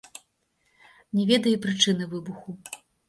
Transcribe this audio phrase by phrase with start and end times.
[1.19, 2.49] Не ведае і прычыны выбуху.